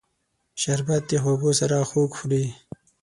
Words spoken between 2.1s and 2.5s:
خوري